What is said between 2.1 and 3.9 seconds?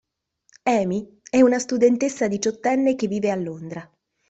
diciottenne che vive a Londra.